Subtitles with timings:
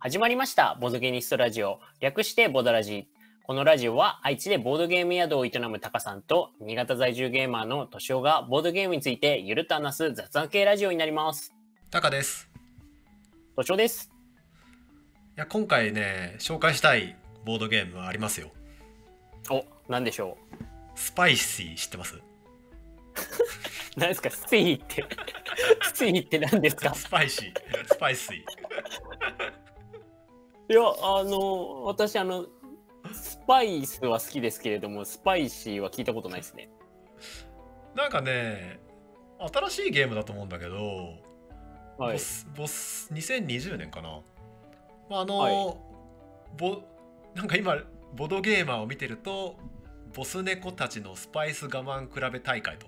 [0.00, 0.78] 始まりました。
[0.80, 1.80] ボードゲニストラジオ。
[1.98, 3.08] 略してボドラジ。
[3.42, 11.52] このラジオは愛知でボードゲーム宿を営むタカさんと新潟在住ゲーマーのトシオがボードゲームについてゆるっと話す雑談系ラジオになります。
[11.90, 12.48] タカです
[13.56, 14.12] トシオです。
[15.36, 18.52] いや今回ね紹介したいボードゲームはありますよ
[19.50, 20.38] お、何でしょ
[20.94, 22.14] スパイシー知ってます？
[22.14, 22.20] う
[23.96, 24.30] 何ですか？
[24.30, 25.04] スイーって。
[25.92, 26.94] スイーって何ですか？
[26.94, 27.52] スパイシー
[27.92, 28.36] スパイシー
[30.70, 32.46] いや、あの、私、あの、
[33.12, 36.70] スパイスは好きですけれども、スパイシーは聞いたことないですね。
[37.94, 38.78] なんかね
[39.52, 40.76] 新しいゲームだと思うんだけど、
[41.98, 42.18] はいボ。
[42.18, 44.20] スボス2020年かな、
[45.10, 45.54] まあ、あの、はい
[46.56, 46.82] ボ
[47.34, 47.76] なんか今
[48.16, 49.56] ボドゲーマーを見てると
[50.14, 52.86] ボス猫たちのスパイス我慢比べ大会と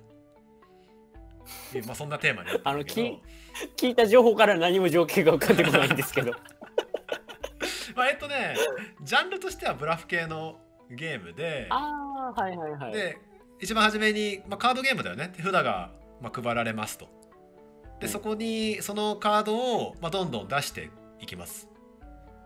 [1.86, 3.18] まあそんなテーマにあの聞
[3.82, 6.32] いた情報から何も情景が浮かんでこないんですけど。
[8.00, 8.56] まあ、えっとね
[9.02, 10.58] ジャンルとしてはブラフ系の
[10.90, 12.92] ゲームでああ、はいはいはい。
[12.92, 13.18] で
[13.60, 15.30] 一番初めに、まあ、カードゲームだよね。
[15.36, 15.90] 手札が、
[16.22, 17.10] まあ、配られますと。
[18.00, 18.08] で、うん。
[18.08, 20.88] そこにそのカードを、まあ、どんどん出して
[21.20, 21.68] いきます。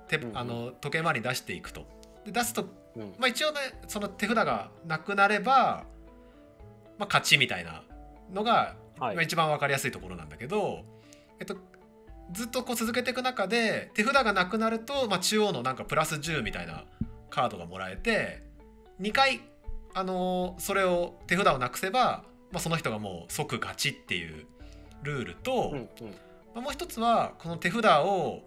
[0.08, 1.86] 手あの時計回りに出していくと。
[2.27, 2.66] で出すと、
[2.97, 3.14] うん。
[3.20, 5.84] まあ、一応ねその手札がなくなれば、
[6.98, 7.84] まあ、勝ちみたいな
[8.32, 9.14] のが、はい。
[9.14, 10.84] まあ、一番分かりやすいところなんだけど、
[11.38, 11.56] えっと、
[12.35, 16.85] ずっとこう続けていく中で手札がなくなると、まあ、中央のなんかプラス10みたいな
[17.31, 18.43] カードがもらえて
[19.01, 19.41] 2回、
[19.95, 24.47] あのーそれを手札をなくせば、まあ、その人がもう即勝ちっていう
[25.03, 26.15] ルールと、うんうん。
[26.55, 28.43] まあ、もう一つはこの手札を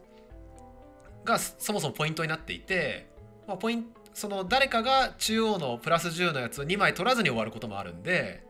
[1.26, 3.08] がそもそもポイントになっていて、
[3.48, 8.44] まあ、ポインその誰かが中央のプラス10のやつを2枚取らずに終わることもあるんで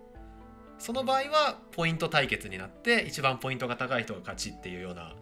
[0.79, 5.13] その場合はポイント対決になって一番ポイントが高い人が勝ちっていうような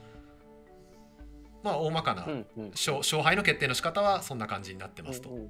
[1.66, 2.70] まあ大まかなうんうん。
[2.70, 5.30] 勝勝敗の決定の仕方はそんな感じになってますと。
[5.30, 5.50] うんうん。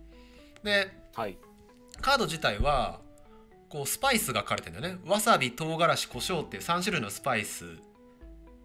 [0.63, 1.37] ではい。
[2.01, 3.01] カード自体は
[3.67, 5.01] こうスパイスが書かれてるんだよね。
[5.05, 7.65] わさび唐辛子胡椒っていう3種類のスパイス。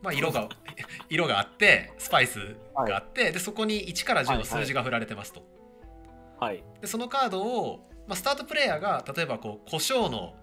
[0.01, 0.49] まあ色が
[1.11, 5.43] 色があってスパイスがあって、でそこに1から10の数字が振られてますと、
[6.39, 6.63] はい。
[6.81, 10.37] でそのカードを、まあ、スタートプレイヤーが例えばこう胡椒の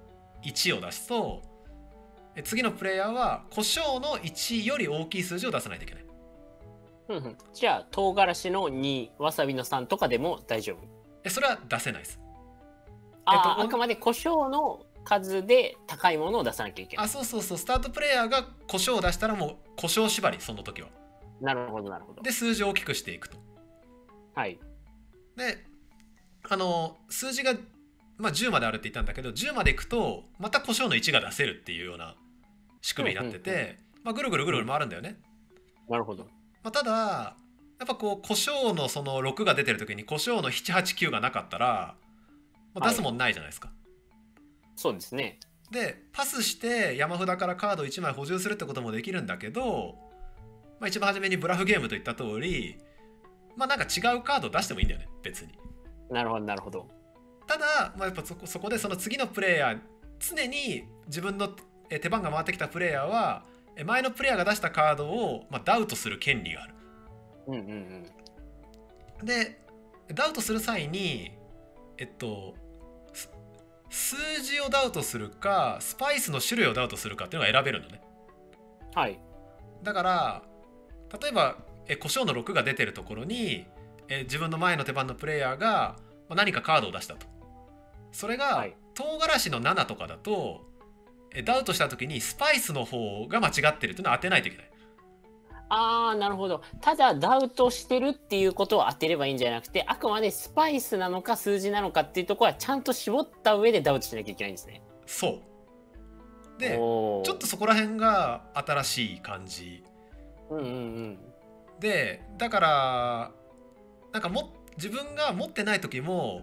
[0.44, 1.42] 1を出すと
[2.36, 6.07] え次のプレイヤーは胡椒の1より大きい数字を出さないといけない
[7.10, 10.80] うんうんじゃあ、唐辛子の2、わさびの3とかでも大丈夫。
[11.24, 12.20] えそれは出せないです
[13.26, 17.06] あ、えっとあくまで胡椒の数で高いものを出さなきゃいけない。
[17.06, 20.90] あそうそうそうスタートプレイヤーが胡椒を出したらもう胡椒縛りその時は
[21.40, 22.22] なるほど、なるほど。
[22.22, 23.38] で数字を大きくしていくと
[24.36, 24.60] はい。
[25.36, 25.66] で
[26.50, 27.54] あの数字が、
[28.18, 32.16] まあ、10まであるって言ったんだけど10までいくとまた胡椒の1が出せるっていうような
[32.82, 35.20] 仕組みになってて、うんうんまあ、ぐるぐるぐるぐる回るんだよね、
[35.90, 36.28] なるほど。
[36.68, 37.36] まあ、ただや
[37.86, 41.96] っぱこう胡椒のその6が出てる時に胡椒の789がなかったら、
[42.74, 43.72] まあ、出すもんないじゃないですか、
[44.76, 45.40] そうですね。
[45.72, 49.96] でパスして山札からカード1枚補充するってこともできるんだけど、
[50.82, 52.78] まあ、一番初めにブラフゲームと言った通り
[53.56, 55.54] まあなんか違うカード出してもいいんだよね別に
[56.10, 56.86] なるほど、なるほど。
[57.48, 59.80] ただ、まあ、やっぱそこそこでその次のプレイヤー
[60.20, 61.50] 常に自分の
[61.90, 66.74] え手番が回ってきたプレイヤーはえ前のプレイヤーが出したカードを、まあ、ダウトする権利がある。
[67.48, 68.06] うんうん
[69.20, 69.26] うん。
[69.26, 69.60] で
[70.14, 71.32] ダウトする際に
[71.98, 72.56] えっと
[73.14, 73.30] す
[73.90, 78.02] 数字をダウトするかスパイスの種類をダウトするかっていうのが選べるのね。
[78.94, 79.20] はい。
[79.84, 80.44] だから
[81.22, 83.66] 例えばえ胡椒の6が出てるところに
[84.10, 85.98] え自分の前の手番のプレイヤーが
[86.30, 87.28] まあ何かカードを出したと
[88.12, 90.67] それが、はい唐辛子の7とかだとえ
[91.44, 94.70] ダウトした時にスパイスの方が間違ってるっていうのを当てないといけない
[95.70, 96.62] ああ、なるほど。
[96.80, 104.82] ただ、ダウトしてるっていうことを当てればいいんじゃなくて、あくまでスパイスなのか数字なのかっていうところはちゃんと絞った上でダウトしなきゃいけないんですね。
[105.06, 105.42] そう
[106.60, 109.84] でちょっとそこら辺が新しい感じ
[110.50, 111.20] うんうんうん。
[111.80, 113.32] でだから
[114.12, 116.42] なんかも自分が持ってない時も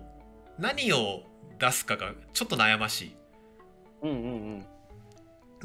[0.59, 1.23] 何を
[1.59, 3.17] 出すかがちょっと悩ましい
[4.03, 4.19] うんうんう
[4.59, 4.67] ん。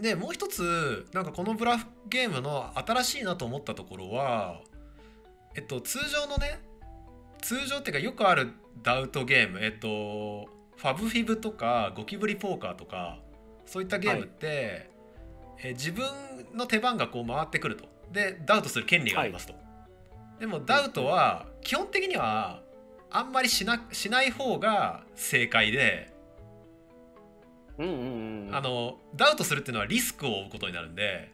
[0.02, 4.62] でもう一つなんかこのブラフゲームの新しいなと思ったところは
[5.56, 6.60] えっと通常のね
[7.42, 8.54] 通常っていうかよくある
[8.84, 13.20] ダウトゲームえっとファブフィブとかゴキブリポーカーとか
[13.66, 14.90] そういったゲームって、
[15.62, 16.04] え自分
[16.56, 17.86] の手番がこう回ってくると。
[18.12, 19.54] でダウトする権利がありますと、
[20.40, 22.64] でもダウトは基本的には
[23.12, 26.12] あんまりしなしない方が正解で、
[27.80, 28.56] うんうんうん。
[28.56, 31.32] あのダウトするっていうのはリスクを負うことになるんで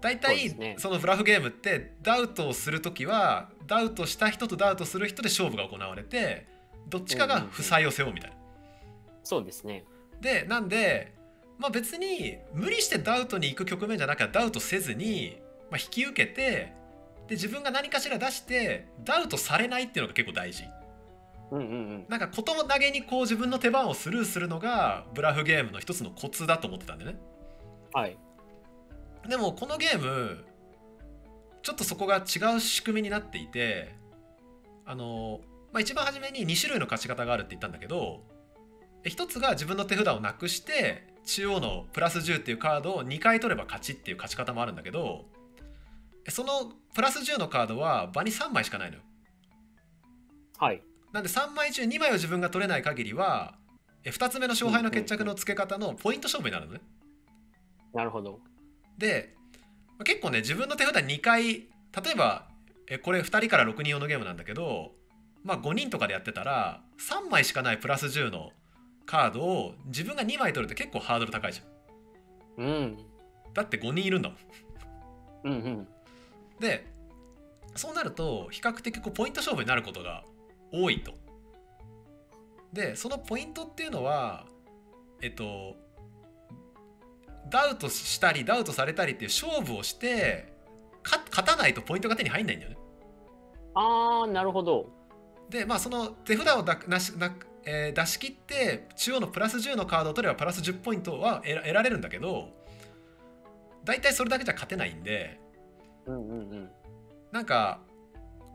[0.00, 6.46] 大そう体ですねそのブラフゲームってダウトをする時はダウトした人とダウトする人で勝負が行われて
[6.88, 8.36] どっちかが負債を背負うみたいな。
[9.22, 9.84] そうですね。
[10.20, 11.14] でなんで、
[11.58, 15.38] まあ、別に無理してダウトに行く局面じゃなきゃダウトせずに、
[15.70, 16.72] まあ、引き受けて
[17.28, 20.64] で自分が何かしら出してダウトされないっていうのが結構大事。
[21.52, 21.66] うんうんう
[21.98, 22.06] ん。
[22.08, 27.16] なんかことも投げにこう自分の手番をスルーするのがブラフゲームの一つのコツだと思ってたんでね。
[27.92, 28.16] はい。
[29.28, 30.44] でもこのゲーム
[31.62, 33.94] ちょっとそこが違う仕組みになっていて
[34.84, 35.40] あの、
[35.72, 38.22] まあ、一番初めに2種類の勝ち方があるって言ったんだけど
[39.04, 45.26] え一つが自分の手札をなくして中央のプラス10っていうカードを2回取れば勝ちっていう勝ち方もあるんだけど
[46.26, 49.02] えそのプラス10のカードは場に3枚しかないのよ。
[50.58, 50.82] はい。
[51.12, 53.54] なんで3枚中2枚を自分が取れない限りは
[54.04, 56.80] え2つ目の勝敗の決着のつけ方のポイント勝負になるのね。
[57.92, 58.40] なるほど。
[58.98, 59.34] で
[59.90, 61.66] まあ結構ね自分の手札2回例
[62.12, 62.48] えば
[62.88, 64.92] えこれ2人から6人用のゲームなんだけど、
[65.44, 68.50] まあ、5人とかでやってたら3枚しかないプラス10の
[69.06, 72.98] カードを自分が2枚取るって結構ハードル高いじゃんうん。
[73.54, 74.38] だって5人いるんだもん
[75.44, 75.88] うんうん。
[76.58, 76.86] で
[77.74, 80.24] そうなると比較的こうポイント勝負になることが
[80.72, 81.12] 多いと
[82.72, 84.46] でそのポイントっていうのは
[85.20, 85.76] えっと
[87.50, 90.52] ダウトしたりダウトされたりっていう勝負をして
[91.02, 92.78] か勝たないとポイントが手に入んないんだよね
[93.74, 94.90] あー、なるほど。
[95.48, 97.34] でまあその手札をだなしな、
[97.64, 102.48] えー出し切って中央のプラス10のカードを取ればプラス10ポイントは得ら得られるんだけど
[103.84, 105.38] 大体それだけじゃ勝てないんで
[106.06, 106.70] うんうんうん。
[107.32, 107.80] なんか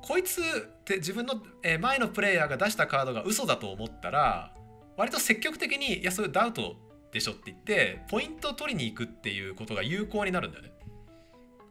[0.01, 0.43] こいつっ
[0.83, 4.53] て自分の、えー前のプレイヤーが出したカードが嘘だと思ったら
[4.95, 6.75] 割と積極的に「いやそれダウト
[7.11, 10.71] でしょ」って言ってポイントを取りに行くっていうことが有効になるんだよね。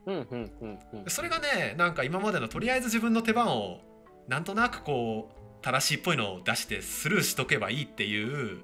[0.06, 1.10] うんうんうんうんで。
[1.10, 3.80] それがねなんか今までのとりあえず自分の手番を
[4.28, 8.62] なんとなくこう正しいっぽいのを出してスルーしとけばいいっていう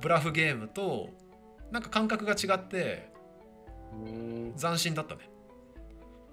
[0.00, 1.10] ブラフゲームと
[1.70, 3.10] なんか感覚が違って
[4.58, 5.29] 斬新だったね。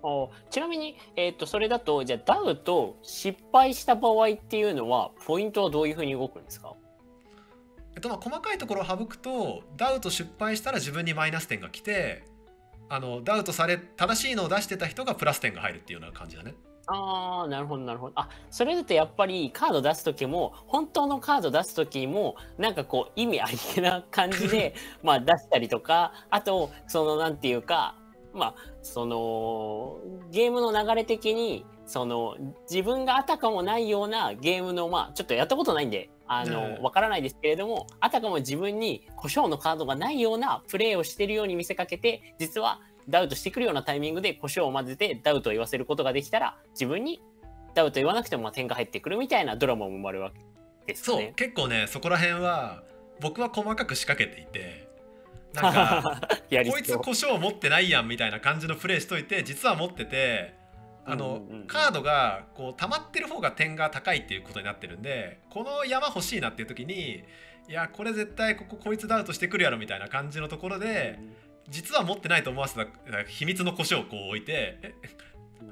[0.03, 6.73] あちなみに、えっとそれだとじゃあダウト失敗した場合っていうのはポイントはどういうふうに動くんですか？
[7.95, 12.23] えっとまあ細かいところを省くとダウト失敗したら自分にマイナス点が来て
[12.89, 16.53] あのダウトされ正しいのを出してた人がプラス点が入るっていうような感じだね。
[16.89, 24.73] ああなるほどなるほどあそれだとやっぱりカード出す時も本当のカード出す時もなんかこう意味ありげな感じで
[25.03, 27.95] まあ出したりとかあとそのなんていうか
[28.37, 29.99] まあその
[30.31, 32.35] ゲームの流れ的にその
[32.69, 47.21] 自分があたかもないようなゲームのまあちょっとやったことないんであのうんわからないですけれどもあたかも自分に故障のカードがないようなプレーをしてるように見せかけて実はダウトしてくるようなタイミングで故障を混ぜてダウトを言わせることができたら自分に
[47.73, 50.31] ダウト言わなくてもまあ点が入ってくるみたいなドラマも生まれるわ
[50.85, 51.33] けですかそうね。
[51.35, 52.83] 結構ねそこら辺は
[53.21, 54.86] 僕は細かく仕掛けていて
[55.61, 60.55] なんか こいつ胡椒持ってないやんみたいな感じのプレイしといて実は持ってて
[61.05, 67.25] あの、うんうんうんカードがこう溜まってる方が点が高いっていうことになってるんでこの山欲しいなっていう時に
[67.67, 71.19] いやこれ絶対こここいつダウトしてくるやろみたいな感じのところで
[71.67, 72.85] 実は持ってないと思わせた
[73.27, 74.93] 秘密の胡椒をこう置いて「え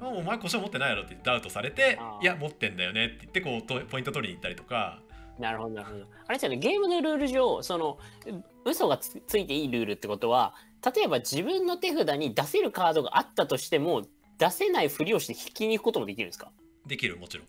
[0.02, 5.00] あお前胡椒持ってないやろ」ってダウトされてあー「いや持ってんだよね」って言ってこうとポイント取りに行ったりとか。
[5.38, 6.06] なるほどなるほど。
[6.26, 10.54] あれですよねゲームのルール上そのう嘘がつついていいルールってことは
[10.94, 14.02] 例えば自分の手札に出せるカードがあったとしても
[14.38, 16.50] 出せないふりをして引きに行くこともできるんですか？
[16.86, 17.46] できるもちろん。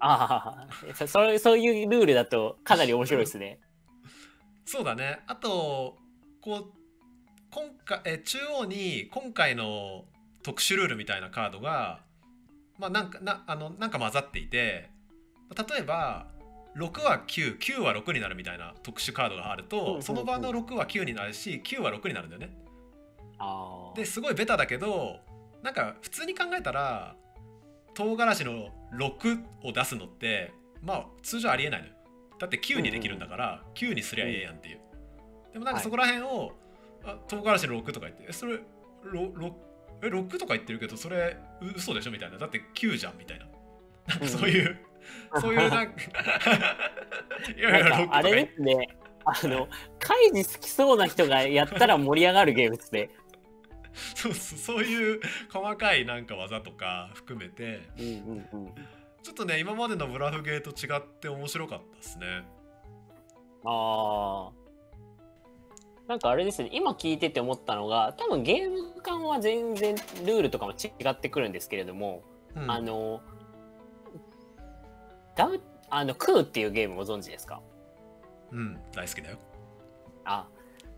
[0.00, 1.22] ああ そそ
[1.54, 3.60] ういうルールだとかなり面白いですね。
[4.64, 5.98] そうだねあと
[6.40, 6.72] こう
[7.50, 10.04] 今回え中央に今回の
[10.42, 12.02] 特殊ルールみたいなカードが
[12.78, 14.90] まあなんかなあのなんか混ざっていて
[15.68, 16.26] 例えば
[16.76, 22.56] 6は99は6になるみたいな特殊カードがあるうんうんうんとその場の6は9になるし9は6になるんだよね。
[23.38, 25.20] ああですごいベタだけど
[25.62, 27.16] なんか普通に考えたら
[27.94, 30.52] 唐辛子の6を出すのって
[30.82, 31.94] まあ通常ありえないのよ。
[32.38, 34.80] だって9にできるんだから9にすりゃええやんっていう。
[35.52, 36.52] でもなんかそこら辺を、
[37.04, 38.58] あ唐辛子の6とか言ってえそれ
[39.04, 39.56] ろろ
[40.02, 42.38] え6とか言ってるけどそれう嘘でしょみたいな。
[42.38, 43.46] だって9じゃんみたいな。
[44.06, 44.78] なんかそういう、
[45.40, 45.94] そういうなんか
[47.56, 48.88] いやいや6とかなんかあれですね。
[49.26, 49.68] あの
[49.98, 53.10] カイジ好きそうな人がやったら盛り上がるゲームですね。
[54.14, 55.20] そうそういう
[55.50, 57.88] 細かいなんか技とか含めて。
[57.98, 58.74] うんうんうん、
[59.22, 62.44] ちょっとね今までのブラフゲーと違って面白かったですね。
[63.64, 64.64] ああ
[66.06, 69.94] なんかあれですね、今聞いてて思ったのが、多分ゲーム感は全然
[70.26, 72.22] ルールとかも違ってくるんですけれども、
[72.54, 72.70] うん。
[72.70, 73.22] あの、
[75.36, 75.60] ダウ、
[75.90, 77.60] あの、クーっていうゲームご存知ですか？
[78.52, 79.38] うん大好きだよ
[80.24, 80.46] あ、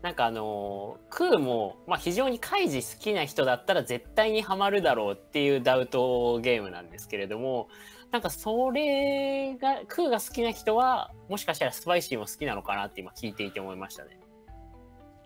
[0.01, 7.67] なんかあのークーも、まあ、非常にカイジ好きな人だったら絶対にハマるだろうっていうダウトゲームなんですけれども、
[8.11, 14.19] なんかそれが、クーが好きな人は、もしかしたらスパイシーも好きなのかなって今聞いていて思いましたね。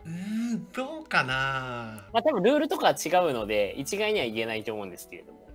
[0.05, 0.11] うー
[0.55, 5.47] んどうかなまあ多分ルールとかは違うので、一概には言えないと思うんですけれども。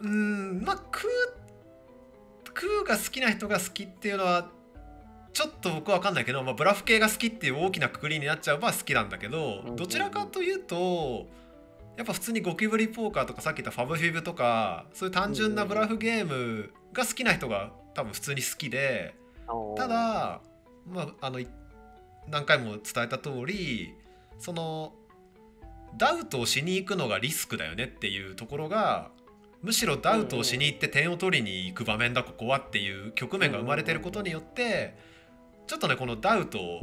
[0.00, 1.41] うーんまあクー
[2.54, 4.50] クーが好きな人が好きっていうのは
[5.32, 11.26] ちょっと僕は分かんないけど、まあ、ブラフ系が好きっていう大きなくくりになっちゃうば好きなんだけど、うんどちらかというと
[11.96, 19.14] やっぱ普通にゴキブリポーカーとかさっき言ったファブフィブとかそういう単純なブラフゲームが好きな人が多分普通に好きで
[19.76, 20.40] ただ、
[20.86, 21.48] まあ、あのい
[22.28, 23.94] 何回も伝えた通り
[24.38, 24.94] その
[25.96, 29.10] ダウトをしに行くのがリスクだよねっていうところが
[29.62, 34.96] むしろダウトをしに行って点を取りに行く場面だここはっていう局面が生まれてることによって
[35.66, 36.80] ちょっとねこのダウトを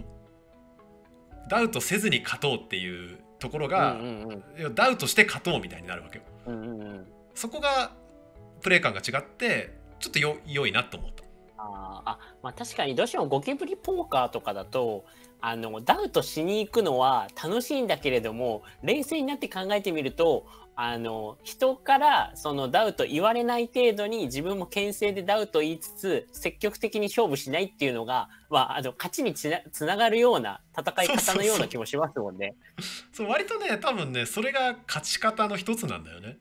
[1.49, 3.97] ダウトせずに勝とうっていうところが、
[4.75, 6.23] ダウトして勝とうみたいになるわけよ。
[7.33, 7.91] そこが
[8.61, 11.18] プレイ感が違ってちょっとよ良いなと思った。
[11.61, 15.05] あーあまあ確かにどうしてもゴキブリポーカーとかだと
[15.41, 20.45] あのダウトしに行くのは楽しいんだけれども冷静になって考えてみると
[20.81, 32.55] あの人からそのダウト言われない程度に自分も牽制でダウト言いつつ積極的に勝負しないっていうのが、まあ、あの勝ちにつなつながるような戦い方のような気もしますもんね。
[33.11, 36.37] そう割とね多分ねそれが勝ち方の一つなんだよね。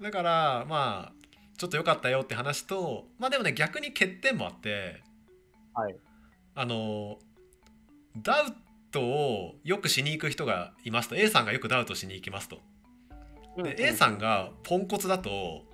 [0.00, 1.25] だからまあ
[1.56, 5.02] ちょっと良かったよって話とまあでもね逆に欠点もあって
[5.74, 5.96] はい
[6.54, 7.18] あの
[8.16, 8.44] ダウ
[8.90, 12.60] トをよくしに行く人がいますと A さんがよくダウトしに行きますと。
[13.62, 15.64] で A さんがポンコツだと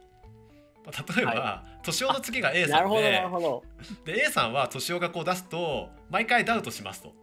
[0.84, 3.62] まあ例えば、は年男の次が A さんでるほど。
[4.04, 7.14] で A さんは年男がこう出すと毎回ダウトしますと。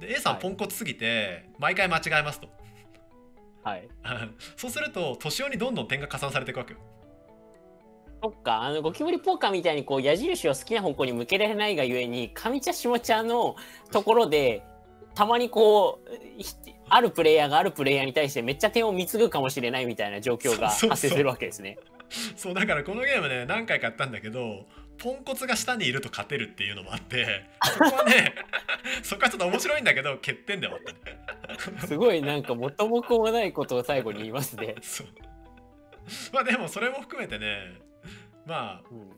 [0.00, 2.48] で A さんはいポンコツすぎて毎回間違えますと。
[3.62, 3.88] はい
[4.56, 6.80] そうすると年男にどんどん点が加算されていくわけよ。
[8.24, 13.54] そっか、あのゴキブリポーカーみたいにこう矢印を好きな方向に向けられないがゆえに、上茶下茶の
[13.92, 14.62] ところで、
[15.14, 16.54] たまにこう、ひ
[16.88, 21.78] あるプレイヤーがあるプレイヤーに対してめっちゃ点を貢ぐかもしれないみたいな状況が発生するわけですね。
[22.34, 24.66] そうだからこのゲームね何回かやったんだけど
[24.98, 28.34] ポンコツが下にいると勝てるっていうのもあってそこはね
[29.02, 31.86] そこはちょっと面白いんだけど欠点ではあったね。
[31.86, 34.76] すごいなんか元も子もないことを最後に言いますね。
[34.82, 35.06] そう
[36.32, 37.80] まあでもそれも含めてね
[38.46, 39.08] まあうん、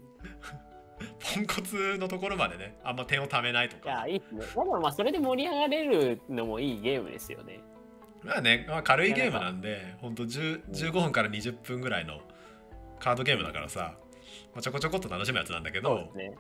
[1.37, 4.41] ポンコツのところまでねあんま点を貯めないといや、かいいっすね。
[4.41, 7.61] でもまあそれで盛り上がれるのもいいゲームですよね。
[8.23, 12.21] まあね、まあ、軽いゲームなんでほんと10 15分から20分ぐらいの
[12.99, 13.95] カードゲームだからさ、
[14.53, 16.35] まあ、ちょこちょこっと楽しむやつなんだけどね。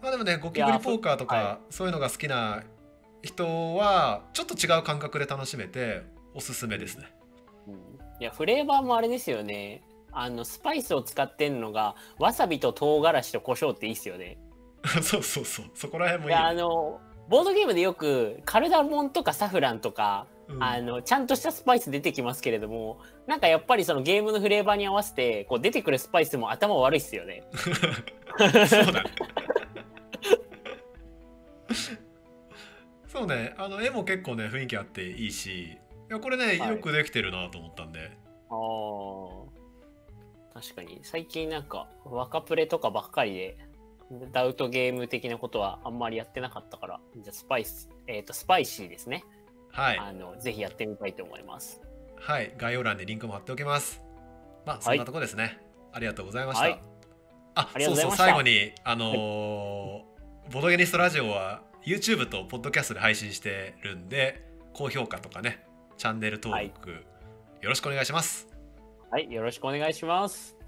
[0.00, 2.62] まあでもねゴキブリポーカーとかそういうのが好きな
[3.22, 6.02] 人はちょっと違う感覚で楽しめて
[6.34, 7.06] おすすめですね。
[7.68, 7.74] うん
[8.20, 9.82] いやフレーバーもあれですよね
[10.12, 14.38] あのスパイスを使ってんのがわさびと唐辛子と胡椒っていいっすよね。
[15.02, 15.66] そうそうそう。
[15.74, 16.34] そこら辺もいい。
[16.34, 20.62] あのボードゲームでよくカルダモンとかサフランとか、うん。
[20.62, 27.44] あのちゃんとしたスパイス出てきますけれどもなんかやっぱりそのゲームのフレーバーに合わせてこう出てくるスパイスも頭悪いっすよね。
[28.68, 29.10] そうだね。
[33.06, 33.54] そうね。
[33.56, 35.78] あの絵も結構ね雰囲気あっていいしい
[36.10, 36.70] やこれね、はい。
[36.70, 38.10] よくできてるなと思ったんで。
[38.50, 39.21] あー
[40.62, 41.00] 確かに。
[41.02, 43.56] 最近なんか若プレとかばっかりで
[44.32, 49.24] ダウトゲーム的なことはあんまりやってなかったからじゃあスパイスえっ、とスパイシーですね。
[49.70, 49.98] はい。
[49.98, 51.80] あのぜひやってみたいと思います。
[52.16, 52.54] はい。
[52.56, 54.02] 概要欄でリンクも貼っておきます。
[54.64, 55.58] まあそんなとこですね、
[55.92, 56.80] ありがとうございました、はい。
[57.54, 58.24] あありがとうございました。
[58.24, 58.26] そうそう。
[58.28, 60.12] 最後にあのー
[60.50, 64.42] ボドゲニストラジオは YouTube とポッドキャストで配信してるんで
[64.74, 65.64] 高評価とかね
[65.96, 66.96] チャンネル登録、よ
[67.62, 68.51] ろしくお願いします
[69.12, 70.61] はい、よろしくお願いします。